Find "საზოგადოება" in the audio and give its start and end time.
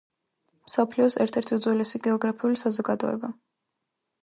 2.65-3.33